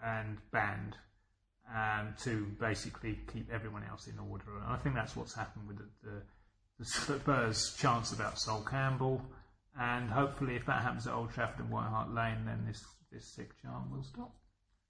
[0.05, 0.97] and banned
[1.75, 4.45] um, to basically keep everyone else in order.
[4.63, 6.23] And I think that's what's happened with the, the,
[6.79, 9.23] the Spurs' chance about Sol Campbell.
[9.79, 13.27] And hopefully, if that happens at Old Trafford and White Hart Lane, then this, this
[13.27, 14.35] sick charm will stop.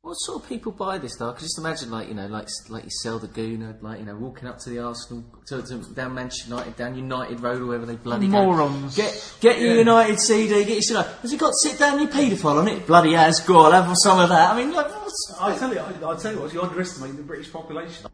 [0.03, 1.31] What sort of people buy this though?
[1.31, 4.05] I can just imagine, like you know, like like you sell the Gooner, like you
[4.05, 7.67] know, walking up to the Arsenal, to, to down Manchester United, down United Road, or
[7.67, 8.45] wherever they bloody go.
[8.45, 8.97] Morons.
[8.97, 11.03] Get get your United CD, get your CD.
[11.23, 12.85] Has it got sit down your paedophile on it?
[12.85, 13.38] Bloody has.
[13.38, 14.51] Go on, have some of that.
[14.51, 15.37] I mean, like, what's...
[15.41, 18.09] I tell you, I, I tell you what, you underestimate the British population.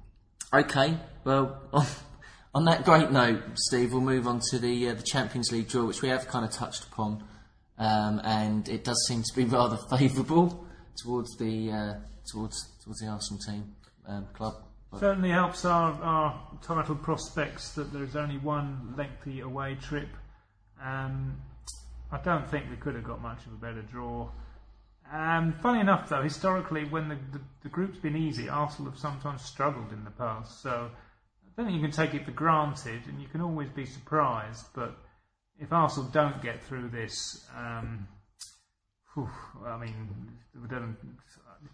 [0.53, 0.95] okay.
[1.25, 1.87] Well, on,
[2.55, 5.87] on that great note, Steve, we'll move on to the uh, the Champions League draw,
[5.87, 7.25] which we have kind of touched upon,
[7.79, 10.68] um, and it does seem to be rather favourable
[11.03, 11.95] towards the uh,
[12.31, 13.75] towards towards the Arsenal team
[14.07, 14.55] um, club.
[14.91, 20.09] But- Certainly helps our, our title prospects that there's only one lengthy away trip.
[20.83, 21.37] Um,
[22.11, 24.31] I don't think we could have got much of a better draw.
[25.13, 29.43] Um, funny enough, though, historically, when the, the, the group's been easy, Arsenal have sometimes
[29.43, 30.63] struggled in the past.
[30.63, 33.85] So I don't think you can take it for granted, and you can always be
[33.85, 34.67] surprised.
[34.75, 34.97] But
[35.59, 38.07] if Arsenal don't get through this, um,
[39.25, 40.29] whew, I mean,
[40.61, 40.97] we, don't,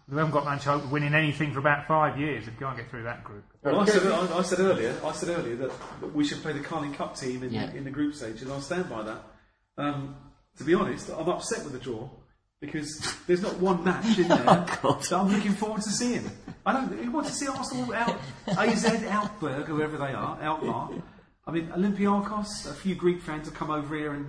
[0.09, 2.77] we haven't got much hope of winning anything for about five years if you can't
[2.77, 3.43] get through that group.
[3.63, 6.53] Well, I said, I, I said earlier, I said earlier that, that we should play
[6.53, 7.71] the Carling Cup team in, Yeah.
[7.71, 9.23] in the group stage, and I'll stand by that.
[9.77, 10.15] Um,
[10.57, 12.09] to be honest, I'm upset with the draw
[12.61, 16.29] because there's not one match in there that I'm looking forward to seeing.
[16.65, 17.03] I don't.
[17.03, 21.01] You want to see Arsenal out AZ Outberg, whoever they are, Outmar.
[21.45, 22.69] I mean, Olympiakos.
[22.69, 24.27] A few Greek fans have come over here and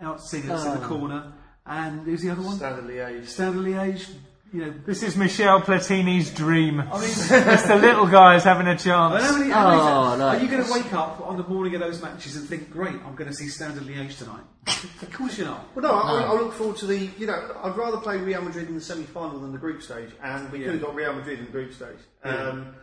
[0.00, 1.32] out seen us in the corner.
[1.66, 2.56] And who's the other one?
[2.56, 3.26] Standard Liège.
[3.26, 4.08] Standard Liège.
[4.52, 6.80] You know, This is Michel Platini's dream.
[6.80, 7.04] I mean.
[7.10, 9.14] it's the little guys having a I chance.
[9.14, 10.28] mean, how many, how many- Oh, no.
[10.28, 12.96] Are you going to wake up on the morning of those matches and think, great,
[13.06, 14.42] I'm going to see Standard Liège tonight?
[14.66, 15.74] of course you're not.
[15.74, 17.08] Well, no, I, I look forward to the.
[17.18, 20.50] You know, I'd rather play Real Madrid in the semi-final than the group stage, and
[20.52, 21.96] we could have got Real Madrid in the group stage.
[22.22, 22.74] Um,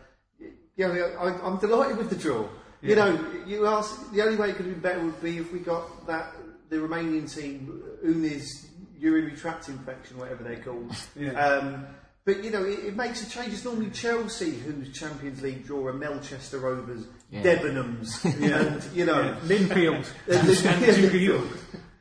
[0.76, 0.88] yeah,
[1.20, 2.48] I, I'm delighted with the draw.
[2.82, 5.52] You know, you ask the only way it could have been better would be if
[5.54, 6.34] we got that
[6.70, 8.68] the Romanian team, Uniz,
[9.00, 10.96] urinary tract infection, whatever they're called.
[11.16, 11.32] Yeah.
[11.32, 11.86] Um,
[12.26, 13.54] but you know, it, it makes a change.
[13.54, 17.42] It's normally Chelsea whose Champions League draw are Melchester Rovers, Yeah.
[17.44, 18.24] Debenhams,
[18.62, 20.96] and you know, Linfield Uh, Linfield.
[20.96, 21.48] Duke of York.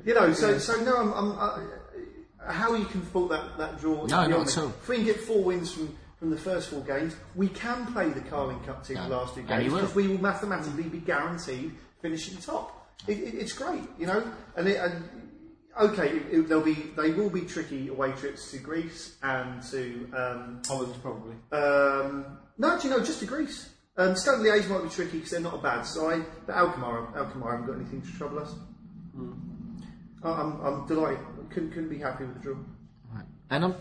[0.04, 0.32] you know.
[0.34, 3.94] So, so no, I'm, I'm uh, how you can fault that that draw?
[4.02, 4.52] No, beyond not me.
[4.52, 4.68] at all.
[4.68, 5.96] If we can get four wins from.
[6.18, 9.08] From the first four games, we can play the Carling Cup team No.
[9.08, 9.78] the last two games will.
[9.82, 11.70] because we will mathematically be guaranteed
[12.02, 12.90] finishing top.
[13.06, 14.28] It, it, it's great, you know.
[14.56, 15.08] And, it, and
[15.80, 20.08] okay, it, it, there'll be they will be tricky away trips to Greece and to
[20.16, 21.34] um, Holland, probably.
[21.52, 23.70] um, no, do you know just to Greece.
[23.96, 27.52] Um, Stoke Liège might be tricky because they're not a bad side, but Alkmaar, Alkmaar
[27.58, 28.54] haven't got anything to trouble us.
[30.22, 31.18] I- I'm, I'm delighted.
[31.50, 32.56] Couldn't, couldn't be happy with the draw.
[33.50, 33.74] And I'm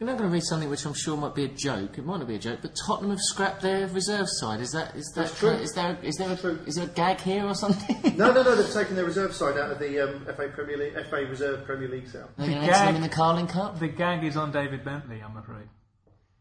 [0.00, 1.96] I'm not going to read something which I'm sure might be a joke.
[1.98, 4.60] It might not be a joke, but Tottenham have scrapped their reserve side.
[4.60, 5.50] Is that is that That's true.
[5.50, 6.58] Is there is there a, True.
[6.66, 7.96] is there a gag here or something?
[8.16, 8.54] No, no, no.
[8.56, 11.88] They've taken their reserve side out of the um, FA Premier League, FA Reserve Premier
[11.88, 12.28] League sale.
[12.36, 13.78] They're going to The enter them gag- in the Carling Cup.
[13.78, 15.68] The gag is on David Bentley, I'm afraid.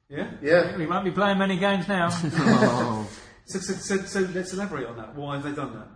[0.10, 0.30] Yeah.
[0.42, 0.78] Yeah.
[0.78, 2.10] He won't be playing many games now.
[2.24, 3.10] oh,
[3.46, 5.16] So, so, so, so let's elaborate on that.
[5.16, 5.88] Why have they done that?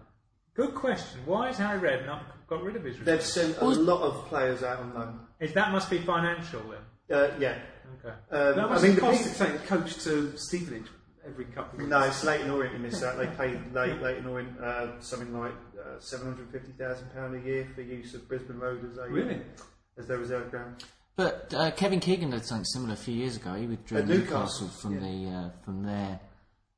[0.56, 1.22] Good question.
[1.26, 3.06] Why has Harry Redknapp got rid of his Reserve?
[3.06, 5.20] They've sent a lot of players out on loan.
[5.40, 6.80] Is that must be financial then?
[7.12, 7.58] Uh, yeah.
[8.00, 8.10] Okay.
[8.32, 10.88] Um, That I was mean, the the cost pe- of coach to Stevenage
[11.26, 13.18] every couple of No, it's Leyton Orient you missed that.
[13.18, 18.28] They paid Ley- Leyton Orient uh, something like uh, £750,000 a year for use of
[18.28, 19.42] Brisbane Road as, a, Really?
[19.98, 20.84] as their reserve ground.
[21.16, 23.54] but uh, Kevin Keegan did something similar a few years ago.
[23.56, 25.00] He withdrew Newcastle, Newcastle, from yeah.
[25.00, 26.20] the uh, from their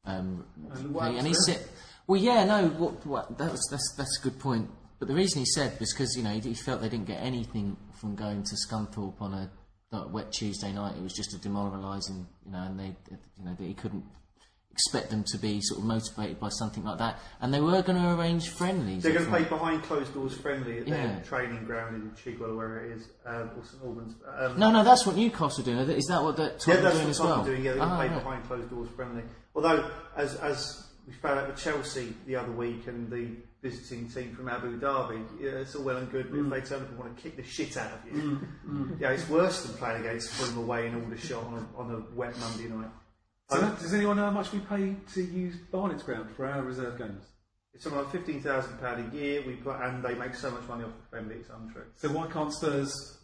[0.05, 1.65] um, And what and he happened said,
[2.07, 5.39] "Well, yeah, no, what, what, that was that's that's a good point." But the reason
[5.39, 8.43] he said was because you know he, he felt they didn't get anything from going
[8.43, 9.51] to Scunthorpe on a
[9.91, 10.95] like, wet Tuesday night.
[10.97, 14.03] It was just a demoralising, you know, and they you know that he couldn't
[14.71, 17.19] expect them to be sort of motivated by something like that.
[17.41, 19.03] And they were going to arrange friendlies.
[19.03, 21.07] They're going to play behind closed doors friendly at Yeah.
[21.07, 24.15] their training ground in Chigwell or wherever it is, um, or St Albans.
[24.37, 25.79] Um, No, no, that's what Newcastle are doing.
[25.97, 27.43] Is that what the yeah, Tottenham that's are doing what as well?
[27.43, 27.63] doing.
[27.65, 28.23] Yeah, they're going to Ah, play right.
[28.23, 29.23] behind closed doors friendly.
[29.55, 34.33] Although, as as we found out with Chelsea the other week and the visiting team
[34.35, 36.45] from Abu Dhabi, yeah, it's all well and good, but Mm.
[36.57, 38.39] if they turn up and want to kick the shit out of you,
[38.99, 42.37] yeah, it's worse than playing against Fulham away in Aldershot on a, on a wet
[42.39, 42.89] Monday night.
[43.49, 46.61] So that- does anyone know how much we pay to use Barnet's ground for our
[46.61, 47.23] reserve games?
[47.73, 49.43] It's something like fifteen thousand pound a year.
[49.45, 51.35] We put, and they make so much money off the friendly.
[51.35, 51.83] It's untrue.
[51.95, 53.18] So why can't Spurs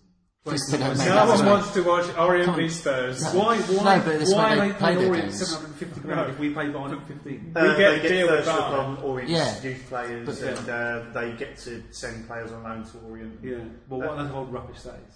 [0.45, 0.53] play?
[0.53, 3.23] Because don't make No one wants to watch Orient v Spurs.
[3.33, 3.57] Why?
[3.57, 3.97] Why?
[3.97, 5.49] No, but that's why why are they they play paying their Orient games.
[5.49, 7.51] 750 grand if we pay Barnet 15?
[7.55, 8.79] We Uh, get they deal get with first look Barnet.
[8.99, 9.61] on Orient's Yeah.
[9.69, 10.57] youth players, But, yeah.
[10.59, 13.39] and uh, they get to send players on loan to Orient.
[13.43, 13.57] Yeah.
[13.89, 15.15] Well, what an old rubbish that is.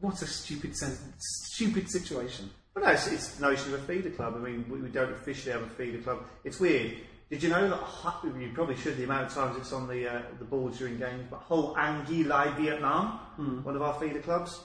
[0.00, 2.50] What a stupid, sen- stupid situation.
[2.72, 4.34] But no, it's, it's the notion of a feeder club.
[4.36, 6.20] I mean, we, we don't officially have a feeder club.
[6.44, 6.96] It's weird.
[7.28, 7.76] Did you know that?
[7.76, 8.96] Hu- You probably should.
[8.96, 11.24] The amount of times it's on the uh, the boards during games.
[11.30, 13.20] But Hoang Anh Gia Lai Vietnam,
[13.62, 14.58] one of our feeder clubs.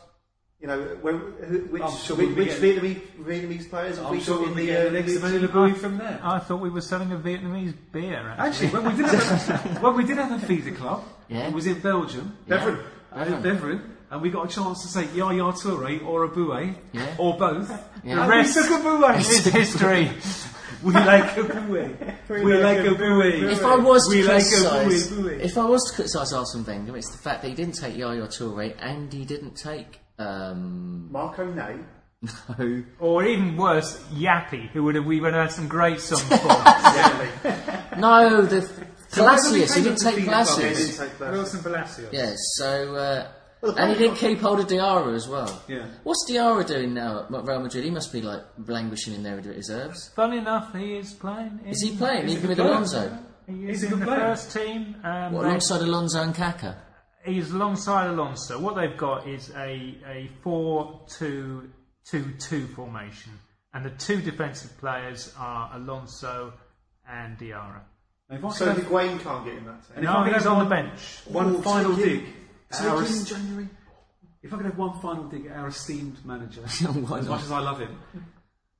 [0.62, 4.06] You know, where, who, which, I'm sure which, we'll be which Vietnamese, Vietnamese players have
[4.08, 5.52] I'm we sure got we'll in be the, getting uh, the next league Emmanuel team?
[5.52, 6.20] Bui from there.
[6.24, 8.30] I thought we were selling a Vietnamese beer.
[8.38, 11.48] Actually, Actually, when we did have a, when we did have a feeder club, Yeah.
[11.48, 12.80] it was in Belgium, Beveren.
[13.16, 17.16] in Beveren, and we got a chance to say Yaya Toure or Eboué, Yeah.
[17.20, 17.70] or both.
[18.04, 18.22] Yeah.
[18.22, 19.20] And rest we took Eboué.
[19.20, 20.10] is history.
[20.84, 22.16] we like a Boué.
[22.30, 23.52] We like a Boué.
[23.52, 25.40] If I was to we like a criticise, Boué, Boué.
[25.42, 28.28] if I was to criticise Arsene Wenger, it's the fact that he didn't take Yaya
[28.28, 31.78] Toure and he didn't take um, Marco Ney.
[32.58, 36.22] no, or even worse, Yappy, who would have we would have had some great songs
[36.28, 36.36] for.
[36.36, 38.00] Exactly.
[38.00, 38.62] no, the
[39.12, 39.76] Palacios.
[39.76, 40.88] He didn't take feeder club, They Palacios.
[40.98, 41.32] didn't take that.
[41.32, 42.10] Wilson Palacios.
[42.12, 43.28] Yes, so uh,
[43.62, 45.62] Well, and he didn't keep hold of Diarra as well.
[45.68, 45.86] Yeah.
[46.04, 47.84] What's Diarra doing now at Real Madrid?
[47.84, 50.10] He must be like languishing in their reserves.
[50.16, 51.60] Funny enough, he is playing.
[51.64, 52.60] In, Is he playing he's even a with.
[52.60, 53.18] Alonso?
[53.48, 54.20] He He's is a in good the player.
[54.20, 54.96] first team.
[55.04, 56.82] Um, What, alongside Alonso and Kaka?
[57.26, 58.60] He's alongside Alonso.
[58.60, 61.70] What they've got is a, a 4 2
[62.06, 63.32] 2 2 formation.
[63.74, 66.54] And the two defensive players are Alonso
[67.10, 67.82] and Diarra.
[68.30, 69.92] So could have Higuain can't get in that team.
[69.98, 71.20] And if No, I could he's on one- the bench.
[71.26, 72.26] one Oh, final take dig,
[72.72, 73.70] at our, in January.
[74.42, 77.60] if I could have one final dig at our esteemed manager, as much as I
[77.60, 78.00] love him,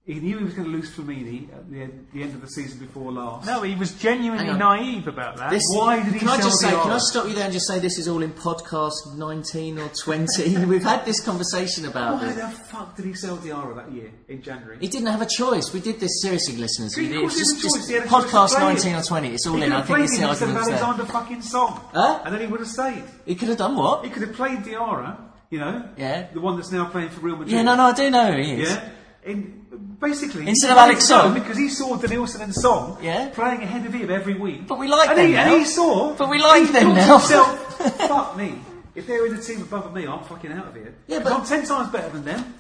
[0.06, 2.48] he knew he was going to lose Flamini at the end, the end of the
[2.48, 3.48] season before last.
[3.48, 4.80] No, he was genuinely Hang on.
[4.80, 5.50] naive about that.
[5.50, 6.70] This, Why did he Can I sell just say?
[6.70, 7.00] Can I Diarra?
[7.00, 10.66] stop you there and just say this is all in podcast 19 or 20?
[10.66, 12.36] We've had this conversation about Why this.
[12.36, 14.78] the fuck did he sell Diarra that year in January?
[14.80, 15.74] He didn't have a choice.
[15.74, 16.96] We did this seriously, listeners.
[16.96, 17.40] Of We course did.
[17.40, 17.74] he Just, had a choice.
[17.74, 19.34] just He had a choice to podcast play 19 or 20.
[19.34, 19.70] It's all he in.
[19.70, 20.86] could I have think played it's him the instead of argument there.
[20.88, 21.82] Alexander fucking Song.
[21.94, 22.22] Huh?
[22.26, 23.04] And then he would have stayed.
[23.26, 24.04] He could have done what?
[24.06, 25.18] He could have played Diarra,
[25.50, 26.28] you know, Yeah.
[26.32, 27.50] the one that's now playing for Real Madrid.
[27.52, 28.70] Yeah, no, no, I do know who he is.
[28.70, 28.90] Yeah.
[29.26, 31.34] In, basically, Instead of Alex Song?
[31.34, 33.30] because he saw Denilson and Song Yeah.
[33.34, 34.68] playing ahead of him every week.
[34.68, 35.44] But we like and them he, now.
[35.54, 36.14] And he saw.
[36.16, 37.18] But we like he them now.
[37.20, 38.60] himself, Fuck me.
[38.96, 40.96] If they're in a team above me, I'm fucking out of here.
[41.08, 42.54] Yeah, 'Cause but- I'm ten times better than them.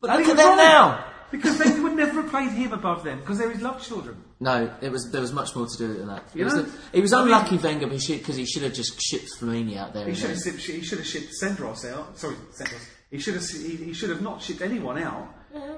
[0.00, 0.56] But And look at them right.
[0.56, 1.04] now.
[1.30, 4.16] Because they would never have played him above them because they're his love children.
[4.40, 6.24] No, it was there was much more to do than that.
[6.34, 6.62] You it was, know?
[6.62, 9.92] the, it was I mean- unlucky Wenger because he should have just shipped Flamini out
[9.94, 10.08] there.
[10.08, 12.18] He should have shipped, he should have shipped Senderos out.
[12.18, 12.84] Sorry, Senderos.
[13.12, 15.28] He should have he, he should have not shipped anyone out.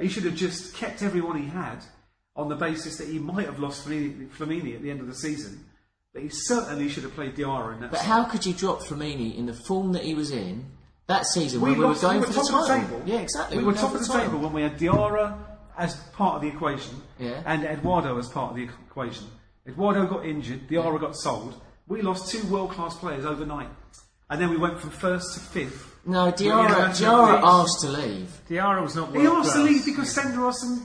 [0.01, 1.79] He should have just kept everyone he had
[2.37, 5.65] on the basis that he might have lost Flamini, at the end of the season.
[6.13, 7.91] But he certainly should have played Diarra in that.
[7.91, 10.67] But how could you drop Flamini in the form that he was in
[11.07, 12.89] that season we when we were going we for top the of title?
[12.99, 13.03] table.
[13.07, 13.57] Yeah, exactly.
[13.59, 14.27] We were going top of the title.
[14.27, 15.39] table when we had Diarra
[15.77, 17.43] as part of the equation Yeah.
[17.47, 19.27] and Eduardo as part of the equation.
[19.67, 21.61] Eduardo got injured, Diarra got sold.
[21.87, 23.69] We lost two world class players overnight.
[24.29, 25.92] And then we went from first to fifth.
[26.05, 28.41] No, We Diarra, had Diarra asked to leave.
[28.49, 29.69] Diarra was not He world asked to class.
[29.71, 30.83] leave because Senderos and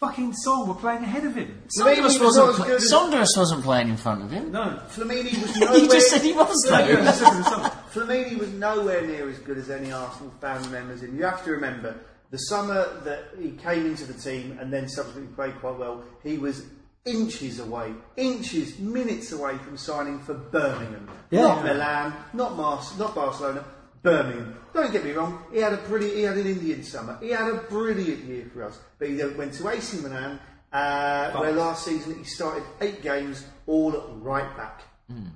[0.00, 1.62] fucking Song were playing ahead of him.
[1.78, 4.30] Flamini Saunders was wasn't, not as pla- good as- Senderos wasn't playing in front of
[4.30, 4.50] him.
[4.52, 4.80] No.
[4.90, 5.78] Flamini was nowhere.
[5.78, 6.78] You just said he was though.
[6.78, 7.70] Yeah, that's different as well.
[7.94, 11.16] Flamini was nowhere near as good as any Arsenal fan remembers him.
[11.16, 11.96] You have to remember
[12.32, 16.02] the summer that he came into the team and then subsequently played quite well.
[16.24, 16.64] He was
[17.04, 21.42] inches away, inches, minutes away from signing for Birmingham, Yeah.
[21.42, 23.64] not Milan, not Mars, not Barcelona.
[24.06, 24.56] Birmingham.
[24.72, 25.42] Don't get me wrong.
[25.52, 26.10] He had a pretty.
[26.14, 27.18] He had an Indian summer.
[27.20, 28.78] He had a brilliant year for us.
[28.98, 30.38] But he went to AC Milan,
[30.72, 34.82] uh, where last season he started eight games, all at right back.
[35.10, 35.28] Hmm.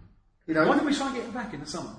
[0.47, 1.95] You know, Why didn't we try and get him back in the summer?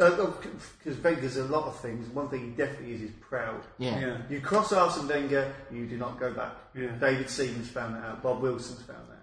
[0.00, 0.32] Uh, uh,
[0.78, 2.08] because Wenger's a lot of things.
[2.14, 3.62] One thing he definitely is is proud.
[3.78, 3.98] Yeah.
[3.98, 4.18] Yeah.
[4.30, 6.52] You cross Arsene Wenger, you do not go back.
[6.74, 6.92] Yeah.
[7.00, 8.22] David Seaman's found that out.
[8.22, 9.17] Bob Wilson's found that out.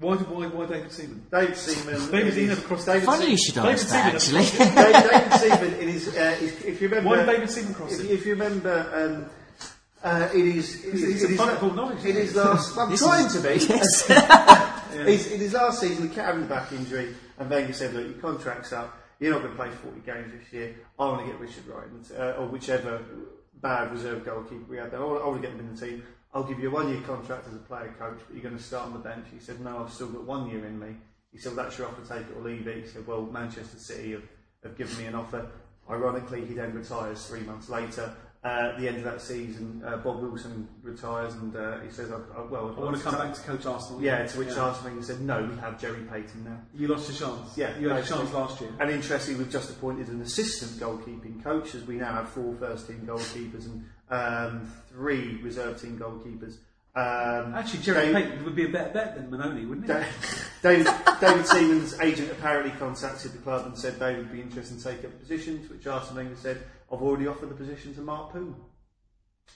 [0.00, 1.24] Why, did, why, why David Seaman?
[1.30, 2.10] David Seaman.
[2.10, 4.74] David, he in never his- crossed David Funny you should David ask that, Seaman actually.
[4.74, 7.92] David, David Seaman in his, uh, his, if you remember, Why did David Seaman cross
[7.98, 8.10] if, it?
[8.10, 9.30] if you remember, um,
[10.02, 12.32] uh, it is, it He's- is, he's it a is, football knowledge, it isn't is
[12.32, 12.38] he?
[12.38, 12.76] last.
[12.78, 15.04] I'm This trying is- to be.
[15.10, 18.04] He's, in his last season, he kept having a back injury, and Wenger said, "Look,
[18.06, 18.96] your contract's up.
[19.18, 20.74] You're not going to play 40 games this year.
[20.98, 23.02] I want to get Richard Wright, uh, or whichever
[23.60, 25.00] bad reserve goalkeeper we had there.
[25.00, 26.02] I want, I want to get him in the team.
[26.34, 28.86] I'll give you a one-year contract as a player coach, but you're going to start
[28.86, 30.96] on the bench." He said, "No, I've still got one year in me."
[31.32, 32.02] He said, well, "That's your offer.
[32.02, 34.22] Take it or leave it." He said, "Well, Manchester City have,
[34.64, 35.46] have given me an offer."
[35.88, 38.12] Ironically, he then retires three months later.
[38.42, 42.10] Uh, at the end of that season, uh, Bob Wilson retires, and uh, he says,
[42.12, 44.02] I, I, "Well, I want to come back to coach Arsenal.
[44.02, 44.84] yeah, to which Yeah.
[44.84, 46.60] Wenger said, no, we have Gerry Peyton now.
[46.74, 47.56] You lost your chance.
[47.56, 48.70] Yeah, You had a chance last year.
[48.78, 52.86] And interestingly, we've just appointed an assistant goalkeeping coach, as we now have four first
[52.86, 53.82] team goalkeepers and
[54.14, 56.56] um, three reserve team goalkeepers.
[56.96, 60.06] Um, Actually, Gerry Dave- Peyton would be a better bet than Mannone, wouldn't he?
[60.62, 60.86] David,
[61.20, 65.06] David Seaman's agent apparently contacted the club and said they would be interested in taking
[65.06, 68.32] up a position, to which Arsene Wenger said, I've already offered the position to Mart
[68.32, 68.54] Poom.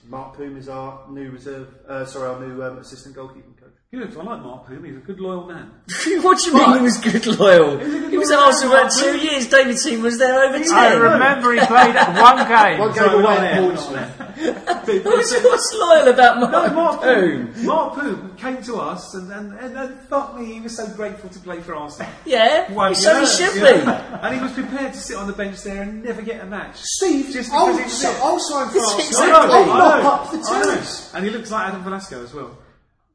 [0.09, 3.73] Mart Poom is our new reserve, uh, sorry, our new um, assistant goalkeeping coach.
[3.91, 4.15] Good.
[4.15, 4.83] I like Mart Poom.
[4.83, 5.71] He's a good, loyal man.
[6.21, 7.79] what do you mean he was good loyal?
[7.79, 9.23] He was good He was loyal at Arsenal man, about two Mark.
[9.23, 9.47] years.
[9.47, 10.71] David Seaman was there over ten.
[10.75, 12.79] I remember he played one game.
[12.79, 15.05] One game Sorry, we're not away there, at Portsmouth.
[15.05, 17.47] What's, what's loyal about Mark, No, Mart Poom?
[17.47, 17.65] Poom.
[17.65, 21.27] Mart Poom came to us and, and, and, and fuck me, he was so grateful
[21.31, 22.11] to play for Arsenal.
[22.27, 24.19] Yeah, Well, so yeah, he should yeah.
[24.21, 26.75] And he was prepared to sit on the bench there and never get a match.
[26.77, 28.21] Steve, Just I'll, because he was so, there.
[28.23, 29.07] I'll sign for It's Arsenal.
[29.07, 31.11] exactly- I'll I up the terrace.
[31.15, 32.55] And he looks like Adam Velasco as well.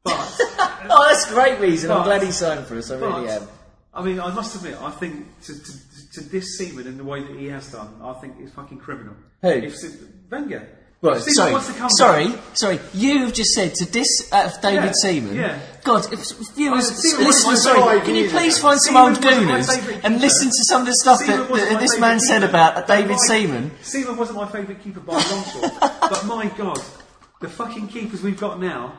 [0.05, 0.37] But,
[0.87, 1.91] Oh, that's a great reason.
[1.91, 2.91] I'm But- glad he signed for us.
[2.91, 3.47] I really am.
[3.93, 7.23] I mean, I must admit, I think to, to, to this Seaman in the way
[7.23, 9.15] that he has done, I think it's fucking criminal.
[9.41, 9.47] Who?
[9.49, 9.97] If Se-
[10.29, 10.67] Wenger.
[11.01, 12.79] Right, If Seaman sorry, wants to come sorry, back- sorry.
[12.93, 15.35] You've just said to dis uh, David Yeah, Seaman.
[15.35, 15.59] yeah.
[15.85, 16.19] God, if
[16.55, 19.25] viewers, Seaman was listeners, my sorry, favourite can you please find some Seaman old was
[19.25, 20.19] my gooners favourite and keeper.
[20.25, 22.39] listen to some of the stuff Seaman that, wasn't that my this favourite man said
[22.41, 22.49] keeper.
[22.49, 23.71] about David My- Seaman?
[23.81, 25.99] Seaman wasn't my favourite keeper by a long shot.
[26.09, 26.79] but my God,
[27.39, 28.97] the fucking keepers we've got now,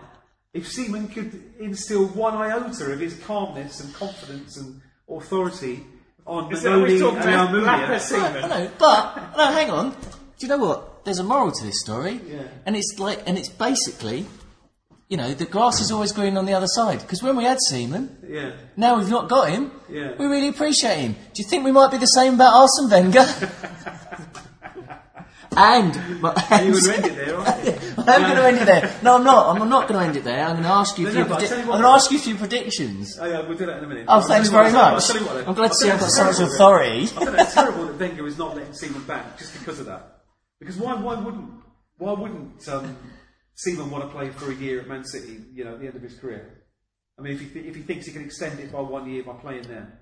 [0.57, 5.85] if Seaman could instill one iota of his calmness and confidence and authority
[6.27, 7.51] on Is that what Mannone he's and talking about?
[7.51, 8.49] Blacker Almunia, Seaman?
[8.49, 9.91] No, but no, hang on.
[9.91, 9.97] Do
[10.41, 11.05] you know what?
[11.05, 12.43] There's a moral to this story, Yeah.
[12.65, 14.27] and it's like, and it's basically,
[15.09, 17.01] you know, the grass is always green on the other side.
[17.01, 18.53] Because when we had Seaman, yeah.
[18.77, 19.71] now we've not got him.
[19.89, 20.15] Yeah.
[20.19, 21.13] We really appreciate him.
[21.13, 23.25] Do you think we might be the same about Arsene Wenger?
[25.57, 27.73] and, but, You would end it there, aren't you?
[28.09, 28.99] I'm going to end it there.
[29.03, 29.61] No, I'm not.
[29.61, 30.45] I'm not going to end it there.
[30.45, 31.23] I'm going to ask you a No, few.
[31.25, 33.19] no, but I'll predi- tell you I'm what- going to ask you a few predictions.
[33.21, 34.05] Oh, yeah, we'll do that in a minute.
[34.09, 35.03] Oh, I'll thanks tell you very what- much.
[35.03, 36.55] I'll tell you what, I'm glad to see I've got so much terrible.
[36.55, 37.03] authority.
[37.03, 40.23] I think it's terrible that Wenger is not letting Seaman back just because of that.
[40.59, 41.51] Because why, why wouldn't
[41.99, 42.97] why wouldn't um,
[43.55, 45.39] Seaman want to play for a year at Man City?
[45.53, 46.63] You know, at the end of his career.
[47.19, 49.23] I mean, if he th- if he thinks he can extend it by one year
[49.23, 50.01] by playing there.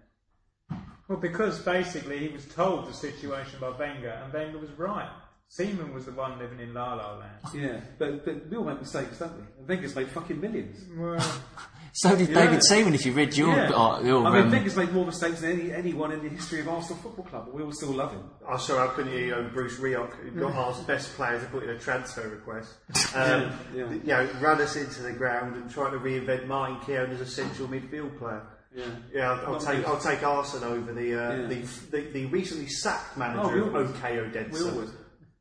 [1.09, 5.11] Well, because basically he was told the situation by Wenger, and Wenger was right.
[5.49, 7.31] Seaman was the one living in La La Land.
[7.55, 9.45] Yeah, but, but we all make mistakes, don't we?
[9.59, 10.85] And Wenger's made fucking millions.
[10.97, 11.21] Well,
[11.97, 12.47] So did Yeah.
[12.47, 12.93] David Seaman.
[12.95, 13.71] If you read your, Yeah.
[13.71, 16.59] uh, your I mean, um, Wenger's made more mistakes than any, anyone in the history
[16.59, 18.25] of Arsenal Football Club, but we all still love him.
[18.49, 21.63] I saw I couldn't hear you, Bruce Rioch, who got asked best player to put
[21.63, 22.75] in a transfer request.
[23.15, 24.23] Um, Yeah, yeah.
[24.23, 27.27] You know, run us into the ground and trying to reinvent Martin Keown as a
[27.27, 28.43] central midfield player.
[28.75, 28.85] Yeah.
[29.13, 29.85] Yeah, I'll, I'll take good.
[29.87, 31.47] I'll take Arsenal over the, uh, Yeah.
[31.47, 31.61] the,
[31.93, 34.53] the the recently sacked manager Oh, we of OK Odense.
[34.53, 34.89] We all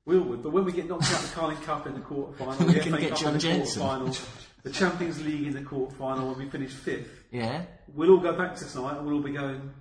[0.06, 0.14] would.
[0.16, 0.44] We all would.
[0.44, 2.74] But when we get knocked out of the Carling Cup in the quarter final, We
[2.74, 3.82] the can FA get Cup John in the Jensen.
[3.82, 4.16] final,
[4.64, 8.34] the Champions League in the quarter final, when we finish fifth, yeah, we'll all go
[8.38, 9.72] back to tonight and we'll all be going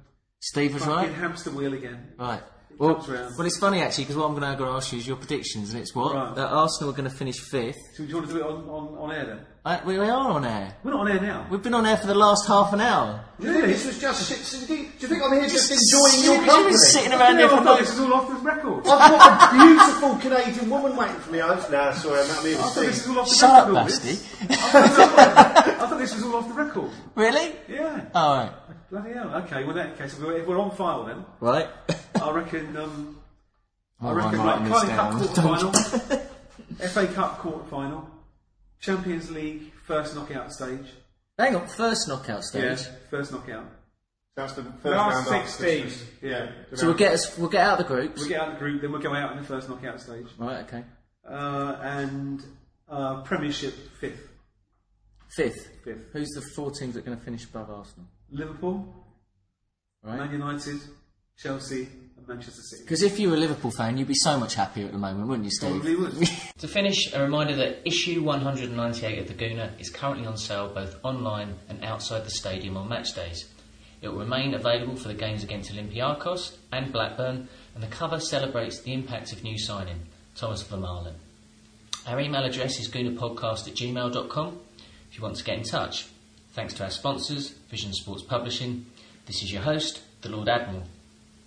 [0.41, 1.15] Steve was fucking right.
[1.15, 2.13] hamster wheel again.
[2.19, 2.43] Right.
[2.79, 3.35] Well, comes round.
[3.37, 5.81] well, it's funny actually because what I'm going to ask you is your predictions, and
[5.83, 6.35] it's what Right.
[6.35, 7.77] that Arsenal are going to finish fifth.
[7.95, 9.41] So do you want to do it on, on, on air then?
[9.65, 10.75] Uh, we, we are on air.
[10.83, 11.47] We're not on air now.
[11.49, 13.25] We've been on air for the last half an hour.
[13.39, 13.69] Really?
[13.69, 14.39] This was just shit.
[14.39, 16.77] So do, you, do you think I'm here just enjoying You've your been company?
[16.79, 18.79] sitting around Yeah, here I for thought this was all off the record.
[18.79, 21.41] I've got a beautiful Canadian woman waiting for me.
[21.41, 23.53] I was, nah, sorry, I'm not here I thought this was all off the Shut
[23.69, 23.77] record.
[23.79, 24.09] all Basti.
[24.09, 24.49] this.
[24.51, 26.91] I thought this was all off the record.
[27.15, 27.53] Really?
[27.69, 28.05] Yeah.
[28.17, 28.53] All right.
[28.91, 29.33] Bloody hell.
[29.45, 31.69] Okay, well, in that case, if we're, if we're on file then, Right.
[32.21, 32.77] I reckon.
[32.77, 33.19] Um,
[34.01, 36.19] I Oh, reckon I'm right, writing Carling Cup quarter final,
[36.89, 38.11] FA Cup quarter final,
[38.83, 40.87] Champions League first knockout stage.
[41.39, 42.81] Hang on, first knockout stage.
[43.11, 43.65] first knockout.
[44.35, 45.83] That's the first Last round after 16.
[45.83, 46.09] Christmas.
[46.23, 46.51] Yeah.
[46.75, 48.21] So we'll get us, we'll get out of the groups.
[48.21, 50.27] We'll get out of the group, then we'll go out in the first knockout stage.
[50.39, 50.65] Right.
[50.67, 50.85] Okay.
[51.29, 52.43] Uh, and
[52.89, 54.29] uh, Premiership fifth.
[55.37, 55.69] Fifth.
[55.85, 56.09] Fifth.
[56.13, 58.07] Who's the four teams that are going to finish above Arsenal?
[58.31, 58.93] Liverpool,
[60.03, 60.19] Right.
[60.19, 60.81] Man United,
[61.39, 62.83] Chelsea, and Manchester City.
[62.83, 65.29] Because if you were a Liverpool fan, you'd be so much happier at the moment,
[65.29, 65.83] wouldn't you, Steve?
[65.83, 66.29] Probably would.
[66.59, 70.97] To finish, a reminder that issue 198 of the Gooner is currently on sale both
[71.03, 73.49] online and outside the stadium on match days.
[74.01, 78.81] It will remain available for the games against Olympiacos and Blackburn, and the cover celebrates
[78.81, 80.07] the impact of new signing,
[80.37, 81.15] Thomas Vermaelen.
[82.07, 84.61] Our email address is goonerpodcast at gmail.com
[85.11, 86.07] if you want to get in touch.
[86.53, 88.87] Thanks to our sponsors, Vision Sports Publishing.
[89.27, 90.85] This is your host, the Lord Admiral.